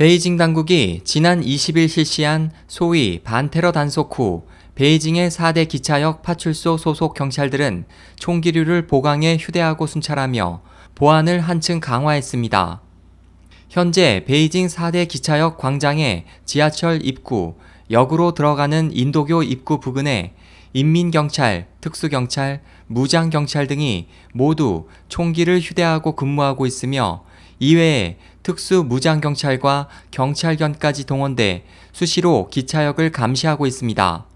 [0.00, 7.84] 베이징 당국이 지난 20일 실시한 소위 반테러 단속 후 베이징의 4대 기차역 파출소 소속 경찰들은
[8.16, 10.62] 총기류를 보강에 휴대하고 순찰하며
[10.94, 12.80] 보안을 한층 강화했습니다.
[13.68, 17.56] 현재 베이징 4대 기차역 광장의 지하철 입구,
[17.90, 20.32] 역으로 들어가는 인도교 입구 부근에
[20.72, 27.22] 인민경찰, 특수경찰, 무장경찰 등이 모두 총기를 휴대하고 근무하고 있으며
[27.58, 28.16] 이외에
[28.50, 34.26] 특수 무장경찰과 경찰견까지 동원돼 수시로 기차역을 감시하고 있습니다.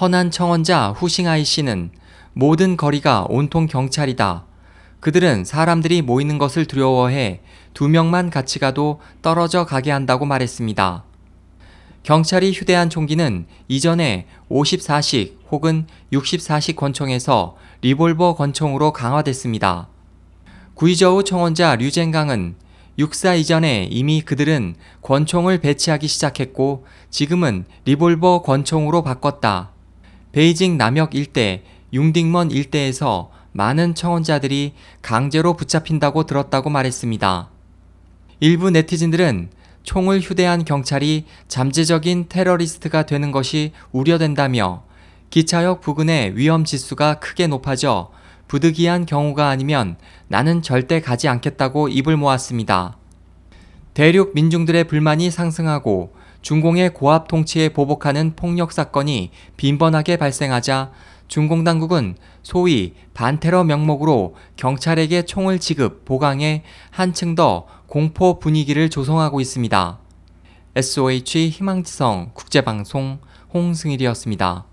[0.00, 1.90] 허난 청원자 후싱아이 씨는
[2.32, 4.44] 모든 거리가 온통 경찰이다.
[5.00, 7.40] 그들은 사람들이 모이는 것을 두려워해
[7.74, 11.02] 두 명만 같이 가도 떨어져 가게 한다고 말했습니다.
[12.04, 19.88] 경찰이 휴대한 총기는 이전에 54식 혹은 64식 권총에서 리볼버 권총으로 강화됐습니다.
[20.74, 22.67] 구이저우 청원자 류젠강은
[22.98, 29.70] 육사 이전에 이미 그들은 권총을 배치하기 시작했고 지금은 리볼버 권총으로 바꿨다.
[30.32, 37.50] 베이징 남역 일대, 융딩먼 일대에서 많은 청원자들이 강제로 붙잡힌다고 들었다고 말했습니다.
[38.40, 39.50] 일부 네티즌들은
[39.84, 44.82] 총을 휴대한 경찰이 잠재적인 테러리스트가 되는 것이 우려된다며
[45.30, 48.10] 기차역 부근의 위험 지수가 크게 높아져
[48.48, 49.96] 부득이한 경우가 아니면
[50.26, 52.96] 나는 절대 가지 않겠다고 입을 모았습니다.
[53.94, 60.92] 대륙 민중들의 불만이 상승하고 중공의 고압 통치에 보복하는 폭력 사건이 빈번하게 발생하자
[61.26, 69.98] 중공 당국은 소위 반테러 명목으로 경찰에게 총을 지급, 보강해 한층 더 공포 분위기를 조성하고 있습니다.
[70.74, 73.18] SOH 희망지성 국제방송
[73.52, 74.64] 홍승일이었습니다.